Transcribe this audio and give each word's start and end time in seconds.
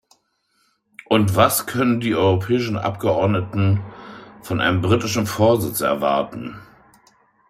Und 1.05 1.35
was 1.35 1.67
können 1.67 1.99
die 1.99 2.15
europäischen 2.15 2.75
Abgeordneten 2.75 3.83
von 4.41 4.59
einem 4.59 4.81
britischen 4.81 5.27
Vorsitz 5.27 5.81
erwarten? 5.81 6.57